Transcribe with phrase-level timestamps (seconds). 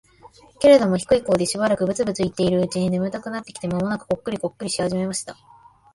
[0.59, 5.37] けれども、低い声でしばらくブツブツ言っているうちに、眠たくなってきて、間もなくコックリコックリし始めました。